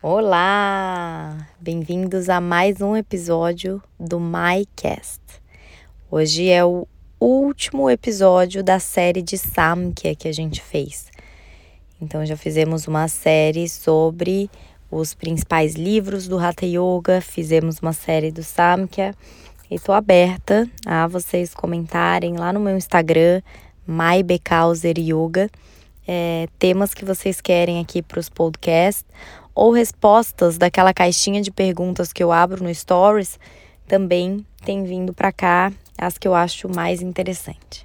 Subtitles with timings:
[0.00, 1.48] Olá!
[1.58, 5.20] Bem-vindos a mais um episódio do MyCast.
[6.08, 6.86] Hoje é o
[7.18, 11.10] último episódio da série de Samkhya que a gente fez.
[12.00, 14.48] Então já fizemos uma série sobre
[14.88, 19.12] os principais livros do Hatha Yoga, fizemos uma série do Samkhya
[19.68, 23.42] e estou aberta a vocês comentarem lá no meu Instagram,
[23.84, 25.50] MyBekauser Yoga,
[26.06, 29.04] é, temas que vocês querem aqui para os podcasts
[29.58, 33.40] ou respostas daquela caixinha de perguntas que eu abro no Stories
[33.88, 37.84] também tem vindo para cá as que eu acho mais interessante.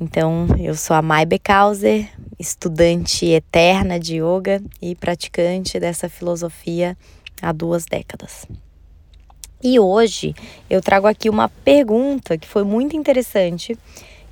[0.00, 6.96] Então, eu sou a Mai Bekauser, estudante eterna de yoga e praticante dessa filosofia
[7.42, 8.46] há duas décadas.
[9.62, 10.34] E hoje
[10.70, 13.76] eu trago aqui uma pergunta que foi muito interessante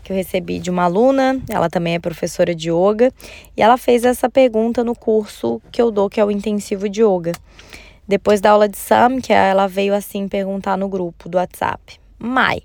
[0.04, 3.10] que eu recebi de uma aluna, ela também é professora de yoga,
[3.56, 7.02] e ela fez essa pergunta no curso que eu dou, que é o intensivo de
[7.02, 7.32] yoga.
[8.06, 12.60] Depois da aula de Samkhya, ela veio assim perguntar no grupo do WhatsApp: Mai,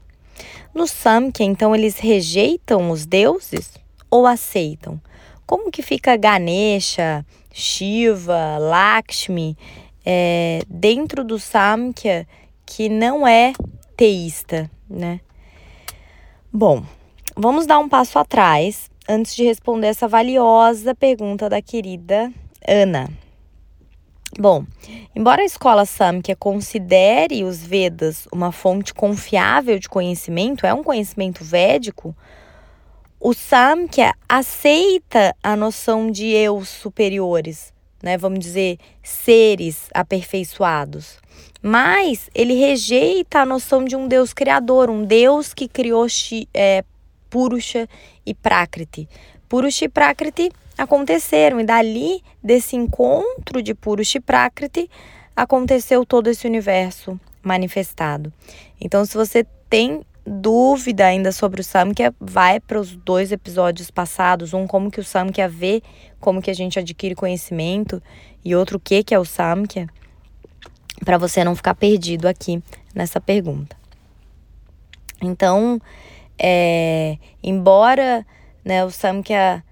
[0.75, 3.73] no Samkhya, então eles rejeitam os deuses
[4.11, 4.99] ou aceitam?
[5.45, 9.58] Como que fica Ganesha, Shiva, Lakshmi
[10.05, 12.27] é, dentro do Samkhya
[12.66, 13.53] que não é
[13.95, 15.21] teísta, né?
[16.52, 16.83] Bom,
[17.42, 22.30] Vamos dar um passo atrás antes de responder essa valiosa pergunta da querida
[22.68, 23.09] Ana.
[24.38, 24.66] Bom,
[25.16, 31.42] embora a escola Samkhya considere os Vedas uma fonte confiável de conhecimento, é um conhecimento
[31.42, 32.14] védico,
[33.22, 37.73] o Samkhya aceita a noção de eus superiores,
[38.04, 38.17] né?
[38.17, 41.17] Vamos dizer, seres aperfeiçoados.
[41.62, 46.06] Mas ele rejeita a noção de um Deus criador, um Deus que criou
[46.54, 46.84] é,
[47.30, 47.88] Purusha
[48.25, 49.08] e Prakriti.
[49.47, 54.89] Purusha e Prakriti aconteceram e dali desse encontro de Purusha e Prakriti
[55.36, 58.31] aconteceu todo esse universo manifestado.
[58.80, 64.54] Então, se você tem dúvida ainda sobre o Samkhya, vai para os dois episódios passados,
[64.54, 65.81] um como que o Samkhya vê,
[66.20, 68.02] como que a gente adquire conhecimento
[68.43, 69.87] e outro o que que é o Samkhya,
[71.04, 72.61] para você não ficar perdido aqui
[72.93, 73.75] nessa pergunta.
[75.21, 75.81] Então,
[76.39, 78.26] é, embora
[78.64, 79.64] né, o Samkhya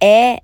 [0.00, 0.40] é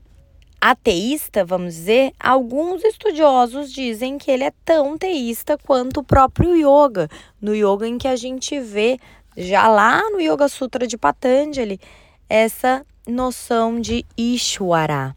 [0.60, 7.08] ateísta, vamos dizer, alguns estudiosos dizem que ele é tão teísta quanto o próprio yoga.
[7.40, 8.98] No yoga em que a gente vê
[9.36, 11.80] já lá no Yoga Sutra de Patanjali
[12.28, 15.14] essa noção de Ishwara.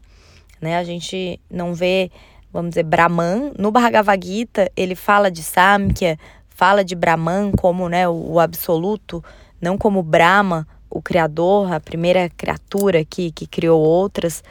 [0.60, 0.78] Né?
[0.78, 2.10] A gente não vê,
[2.52, 3.52] vamos dizer, Brahman.
[3.58, 6.16] No Bhagavad Gita, ele fala de Samkhya,
[6.48, 9.22] fala de Brahman como né, o, o absoluto,
[9.62, 14.42] não como Brahma, o criador, a primeira criatura que, que criou outras,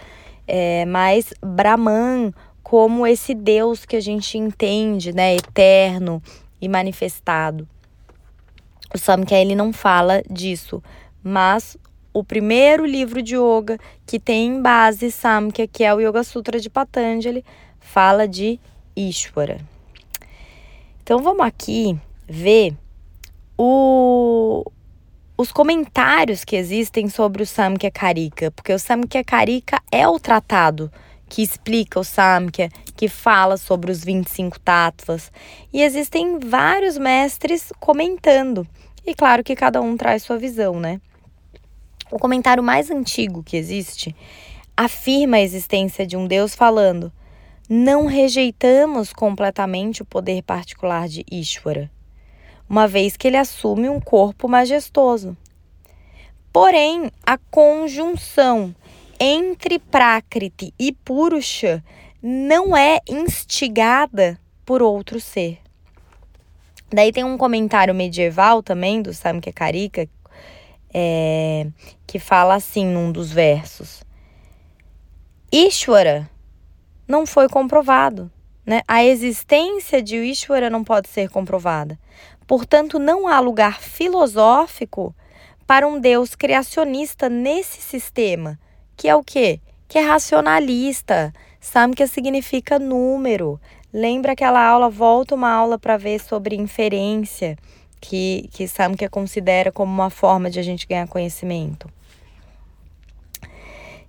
[0.47, 2.33] é, mas Brahman
[2.63, 6.23] como esse Deus que a gente entende, né, eterno
[6.61, 7.67] e manifestado.
[8.93, 10.81] O Samkhya ele não fala disso,
[11.21, 11.77] mas
[12.13, 16.59] o primeiro livro de yoga que tem em base Samkhya, que é o Yoga Sutra
[16.59, 17.43] de Patanjali,
[17.79, 18.59] fala de
[18.95, 19.59] Ishvara.
[21.03, 22.75] Então vamos aqui ver
[23.57, 24.63] o,
[25.41, 30.91] os comentários que existem sobre o Samkhya Karika, porque o Samkhya Karika é o tratado
[31.27, 35.31] que explica o Samkhya, que fala sobre os 25 tattvas,
[35.73, 38.67] e existem vários mestres comentando.
[39.03, 41.01] E claro que cada um traz sua visão, né?
[42.11, 44.15] O comentário mais antigo que existe
[44.77, 47.11] afirma a existência de um Deus falando:
[47.67, 51.89] não rejeitamos completamente o poder particular de Ishvara
[52.71, 55.35] uma vez que ele assume um corpo majestoso.
[56.53, 58.73] Porém, a conjunção
[59.19, 61.83] entre Prakriti e Purusha
[62.23, 65.59] não é instigada por outro ser.
[66.89, 70.07] Daí tem um comentário medieval também do Samkhya Karika
[70.93, 71.67] é,
[72.07, 74.01] que fala assim num dos versos:
[75.51, 76.29] Ishvara
[77.05, 78.31] não foi comprovado.
[78.65, 78.81] Né?
[78.87, 81.99] A existência de Ishvara não pode ser comprovada.
[82.47, 85.15] Portanto, não há lugar filosófico
[85.65, 88.59] para um Deus criacionista nesse sistema,
[88.97, 89.61] que é o quê?
[89.87, 91.33] Que é racionalista.
[91.59, 93.59] Samkhya significa número.
[93.93, 97.57] Lembra aquela aula, volta uma aula para ver sobre inferência,
[97.99, 101.89] que, que Samkhya considera como uma forma de a gente ganhar conhecimento.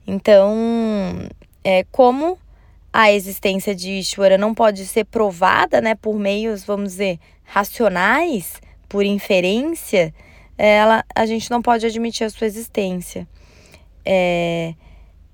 [0.06, 1.28] Então,
[1.62, 2.38] é, como
[2.92, 9.04] a existência de Ishvara não pode ser provada né, por meios, vamos dizer, racionais, por
[9.04, 10.12] inferência,
[10.58, 13.26] ela, a gente não pode admitir a sua existência.
[14.04, 14.74] É,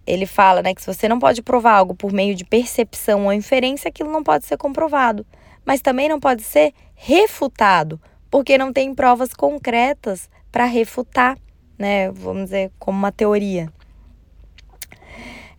[0.07, 3.33] ele fala, né, que se você não pode provar algo por meio de percepção ou
[3.33, 5.27] inferência, aquilo não pode ser comprovado,
[5.65, 8.01] mas também não pode ser refutado,
[8.31, 11.37] porque não tem provas concretas para refutar,
[11.77, 13.69] né, vamos dizer, como uma teoria.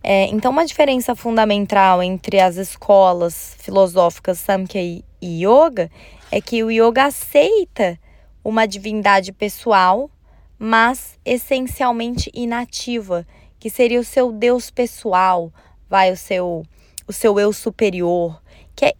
[0.02, 5.90] É, então, uma diferença fundamental entre as escolas filosóficas Samkhya e Yoga
[6.30, 7.98] é que o Yoga aceita
[8.42, 10.10] uma divindade pessoal,
[10.58, 13.26] mas essencialmente inativa,
[13.58, 15.52] que seria o seu Deus pessoal,
[15.88, 16.64] vai o seu
[17.06, 18.40] o seu eu superior,
[18.76, 18.92] que é,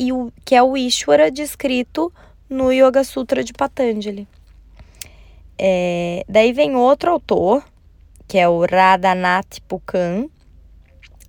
[0.44, 2.12] que é o Ishvara descrito
[2.48, 4.26] no Yoga Sutra de Patanjali.
[5.56, 7.64] É, daí vem outro autor,
[8.26, 10.28] que é o Radhanath Pukan,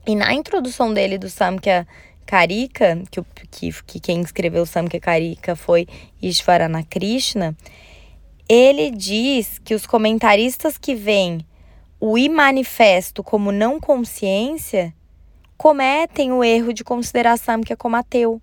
[0.06, 1.88] e na introdução dele do Samkhya
[2.26, 3.22] Karika, que,
[3.52, 5.88] que, que quem escreveu o Samkhya Karika foi
[6.22, 7.56] Ishvarana Krishna,
[8.48, 11.46] ele diz que os comentaristas que veem
[12.00, 14.94] o I manifesto como não consciência
[15.56, 18.42] cometem o erro de considerar Samkhya como ateu.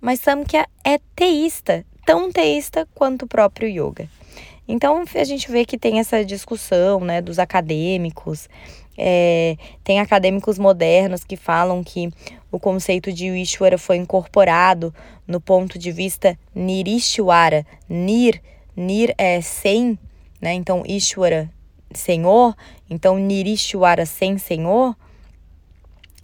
[0.00, 4.08] Mas Samkhya é teísta, tão teísta quanto o próprio yoga.
[4.66, 8.48] Então a gente vê que tem essa discussão né, dos acadêmicos
[8.96, 12.10] é, tem acadêmicos modernos que falam que
[12.50, 14.94] o conceito de Ishwara foi incorporado
[15.26, 17.66] no ponto de vista Nirishwara.
[17.88, 18.40] Nir,
[18.76, 19.98] Nir é sem,
[20.40, 20.54] né?
[20.54, 21.50] Então Ishwara,
[21.92, 22.54] Senhor.
[22.88, 24.96] Então Nirishwara, sem Senhor.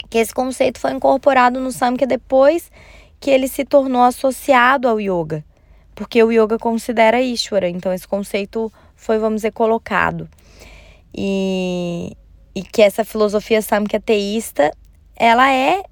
[0.09, 2.71] Que esse conceito foi incorporado no Samkhya depois
[3.19, 5.45] que ele se tornou associado ao Yoga.
[6.01, 7.69] Porque o Yoga considera Ishwara.
[7.69, 10.27] Então esse conceito foi, vamos dizer, colocado.
[11.15, 12.17] E,
[12.55, 14.73] e que essa filosofia samkhya teísta,
[15.15, 15.83] ela é,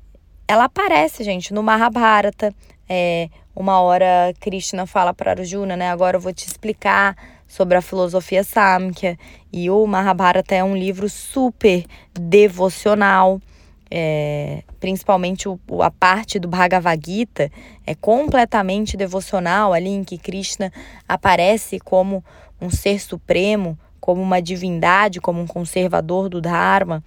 [0.48, 2.54] ela aparece, gente, no Mahabharata.
[2.88, 5.90] É, uma hora Krishna fala para Arjuna, né?
[5.90, 7.14] Agora eu vou te explicar
[7.46, 9.18] sobre a filosofia Samkhya.
[9.52, 11.84] E o Mahabharata é um livro super
[12.18, 13.42] devocional.
[13.90, 17.50] É, principalmente o, a parte do Bhagavad Gita
[17.86, 20.70] é completamente devocional, ali em que Krishna
[21.08, 22.22] aparece como
[22.60, 27.02] um ser supremo, como uma divindade, como um conservador do Dharma,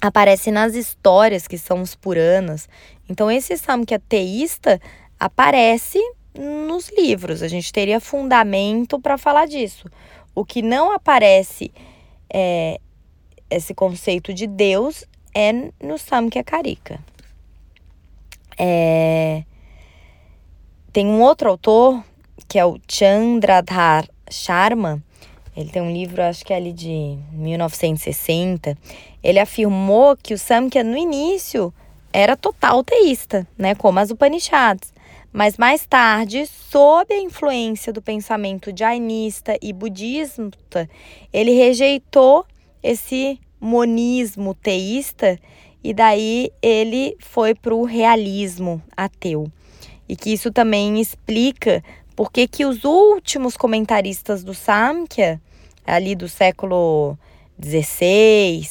[0.00, 2.68] aparece nas histórias que são os Puranas.
[3.08, 4.80] Então, esse Samkhya teísta
[5.18, 5.98] aparece
[6.34, 7.42] nos livros.
[7.42, 9.88] A gente teria fundamento para falar disso.
[10.34, 11.72] O que não aparece
[12.32, 12.80] é,
[13.50, 17.00] esse conceito de Deus é no Samkhya Karika.
[18.58, 19.44] É,
[20.92, 22.02] tem um outro autor,
[22.48, 25.02] que é o Chandradhar Sharma,
[25.56, 28.76] ele tem um livro, acho que é ali de 1960.
[29.22, 31.72] Ele afirmou que o Samkhya, no início,
[32.12, 33.74] era total teísta, né?
[33.74, 34.92] Como as Upanishads.
[35.30, 40.88] Mas mais tarde, sob a influência do pensamento jainista e budista,
[41.32, 42.46] ele rejeitou
[42.82, 45.38] esse monismo teísta
[45.84, 49.50] e daí ele foi para o realismo ateu.
[50.08, 51.82] E que isso também explica
[52.16, 55.40] porque que os últimos comentaristas do Samkhya,
[55.86, 57.16] ali do século
[57.62, 58.68] XVI,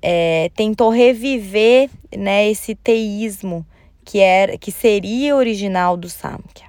[0.00, 3.66] é, tentou reviver né, esse teísmo
[4.04, 6.68] que, era, que seria original do Samkhya.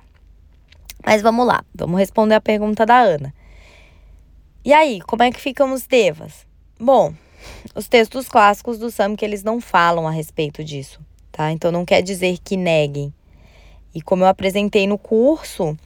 [1.05, 3.33] Mas vamos lá, vamos responder a pergunta da Ana.
[4.65, 6.45] E aí, como é que ficam os devas?
[6.77, 7.13] Bom,
[7.75, 10.99] os textos clássicos do Samkhya, eles não falam a respeito disso,
[11.31, 11.51] tá?
[11.51, 13.13] Então não quer dizer que neguem.
[13.93, 15.77] E como eu apresentei no curso,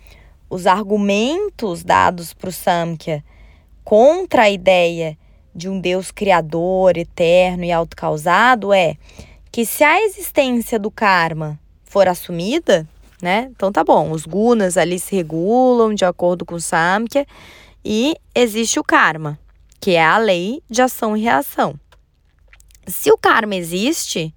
[0.50, 3.24] os argumentos dados para o Samkhya
[3.84, 5.18] contra a ideia
[5.54, 8.96] de um Deus criador, eterno e autocausado é
[9.52, 12.88] que se a existência do karma for assumida,
[13.22, 13.50] né?
[13.56, 17.26] Então tá bom, os gunas ali se regulam de acordo com o Samkhya
[17.86, 19.38] e existe o karma,
[19.84, 21.78] que é a lei de ação e reação.
[22.88, 24.34] Se o karma existe,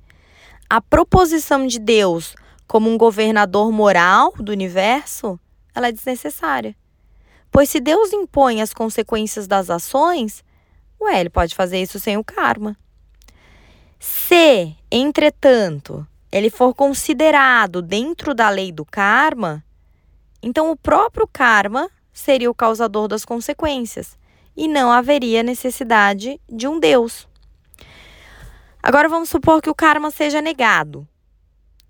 [0.69, 2.35] a proposição de Deus
[2.67, 5.38] como um governador moral do universo
[5.73, 6.75] ela é desnecessária.
[7.49, 10.43] Pois se Deus impõe as consequências das ações,
[11.00, 12.76] ué, ele pode fazer isso sem o karma.
[14.00, 19.62] Se, entretanto, ele for considerado dentro da lei do karma,
[20.43, 24.19] então o próprio karma seria o causador das consequências
[24.57, 27.29] e não haveria necessidade de um Deus.
[28.83, 31.07] Agora vamos supor que o karma seja negado.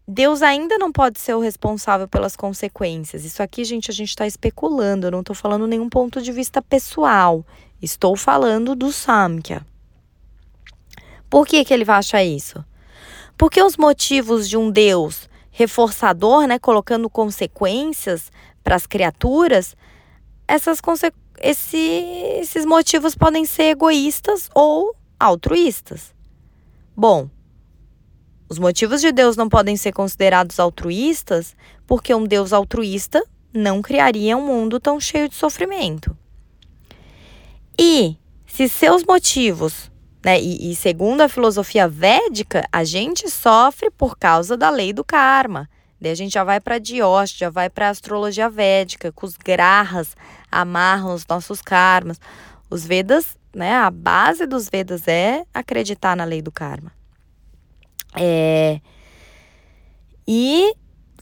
[0.09, 3.25] Deus ainda não pode ser o responsável pelas consequências.
[3.25, 5.07] Isso aqui, gente, a gente está especulando.
[5.07, 7.45] Eu não estou falando nenhum ponto de vista pessoal.
[7.83, 9.67] Estou falando do Samkhya.
[11.29, 12.65] Por que, que ele vai achar isso?
[13.37, 18.31] Porque os motivos de um Deus reforçador, né, colocando consequências
[18.63, 19.75] para as criaturas,
[20.47, 21.79] essas conse esse,
[22.41, 26.15] esses motivos podem ser egoístas ou altruístas.
[26.97, 27.29] Bom,
[28.49, 34.37] os motivos de Deus não podem ser considerados altruístas porque um Deus altruísta não criaria
[34.37, 36.17] um mundo tão cheio de sofrimento.
[37.79, 38.17] E
[38.47, 39.91] se seus motivos,
[40.25, 45.05] né, e, e segundo a filosofia védica, a gente sofre por causa da lei do
[45.05, 45.69] karma.
[46.01, 50.17] Daí a gente já vai para Diógenes, já vai para astrologia védica, que os grahas
[50.51, 52.21] amarram os nossos karmas.
[52.69, 56.93] Os Vedas, né, a base dos Vedas é acreditar na lei do karma.
[58.15, 58.81] É,
[60.27, 60.75] e,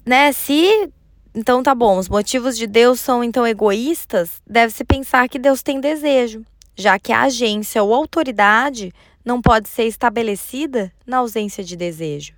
[0.07, 0.90] né, se
[1.35, 5.81] então tá bom, os motivos de Deus são então egoístas, deve-se pensar que Deus tem
[5.81, 6.45] desejo,
[6.76, 8.93] já que a agência ou autoridade
[9.25, 12.35] não pode ser estabelecida na ausência de desejo.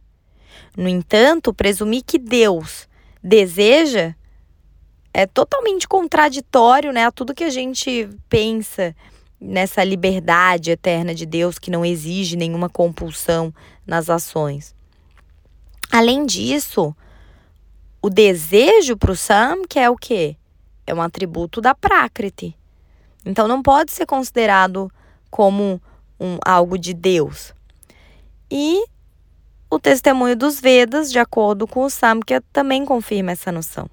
[0.77, 2.89] No entanto, presumir que Deus
[3.23, 4.15] deseja
[5.13, 8.95] é totalmente contraditório né, a tudo que a gente pensa
[9.41, 13.53] nessa liberdade eterna de Deus que não exige nenhuma compulsão
[13.87, 14.75] nas ações.
[15.91, 16.95] Além disso,
[18.03, 20.37] o desejo para o Sam, que é o quê?
[20.87, 22.57] É um atributo da Prakriti.
[23.25, 24.91] Então não pode ser considerado
[25.31, 25.81] como
[26.21, 27.55] um, algo de Deus.
[28.51, 28.85] E
[29.77, 33.89] o testemunho dos Vedas, de acordo com o Samkhya, também confirma essa noção.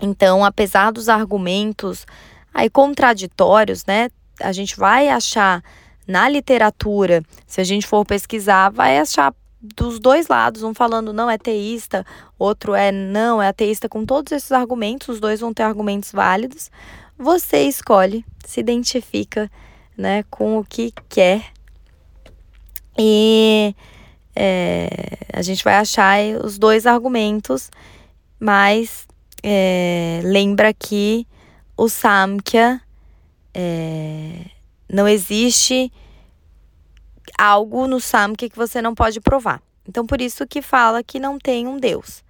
[0.00, 2.06] Então, apesar dos argumentos
[2.52, 4.08] aí contraditórios, né,
[4.40, 5.62] a gente vai achar
[6.06, 11.28] na literatura, se a gente for pesquisar, vai achar dos dois lados, um falando não
[11.28, 12.06] é teísta,
[12.38, 16.70] outro é não, é ateísta, com todos esses argumentos, os dois vão ter argumentos válidos.
[17.18, 19.50] Você escolhe, se identifica
[19.96, 21.44] né, com o que quer.
[22.96, 23.74] E
[24.40, 24.88] é,
[25.32, 27.72] a gente vai achar os dois argumentos,
[28.38, 29.04] mas
[29.42, 31.26] é, lembra que
[31.76, 32.80] o Samkhya
[33.52, 34.44] é,
[34.88, 35.92] não existe
[37.36, 39.60] algo no Samkhya que você não pode provar.
[39.88, 42.22] Então, por isso que fala que não tem um Deus,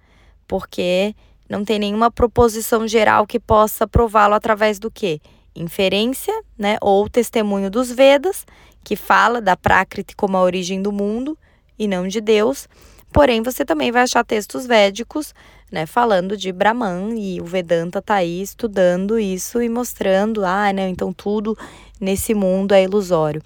[0.47, 1.13] porque
[1.47, 5.21] não tem nenhuma proposição geral que possa prová-lo através do quê?
[5.55, 8.47] Inferência, né, ou testemunho dos Vedas,
[8.83, 11.37] que fala da Prakriti como a origem do mundo
[11.79, 12.67] e não de Deus.
[13.11, 15.33] Porém, você também vai achar textos védicos,
[15.71, 20.89] né, falando de Brahman e o Vedanta tá aí estudando isso e mostrando, ah, né,
[20.89, 21.57] então tudo
[21.99, 23.41] nesse mundo é ilusório.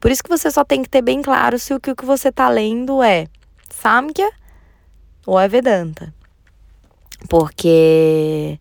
[0.00, 2.48] Por isso que você só tem que ter bem claro se o que você está
[2.48, 3.26] lendo é
[3.70, 4.30] Samkhya
[5.26, 6.12] ou é Vedanta.
[7.28, 8.58] Porque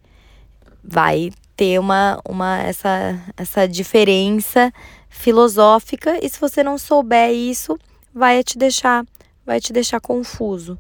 [0.84, 4.72] vai ter uma, uma essa, essa diferença
[5.10, 7.78] filosófica e se você não souber isso,
[8.13, 9.06] vai te deixar
[9.46, 10.77] vai te deixar confuso,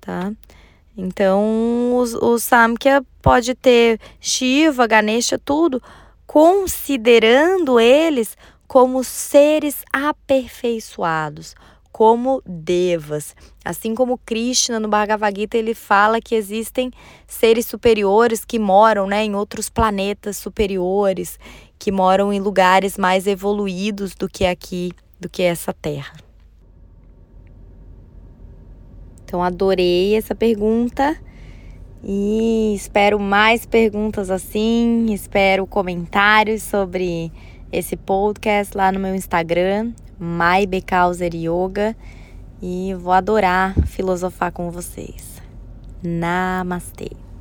[0.00, 0.32] tá?
[0.96, 5.82] Então, o, o Samkhya pode ter Shiva, Ganesha, tudo,
[6.26, 8.36] considerando eles
[8.66, 11.54] como seres aperfeiçoados,
[11.90, 13.34] como devas.
[13.64, 16.90] Assim como Krishna no Bhagavad Gita ele fala que existem
[17.26, 21.38] seres superiores que moram, né, em outros planetas superiores,
[21.78, 26.12] que moram em lugares mais evoluídos do que aqui, do que essa Terra.
[29.32, 31.16] Então adorei essa pergunta.
[32.04, 37.32] E espero mais perguntas assim, espero comentários sobre
[37.72, 41.96] esse podcast lá no meu Instagram, MyBecauser Yoga,
[42.60, 45.40] e vou adorar filosofar com vocês.
[46.02, 47.31] Namastê!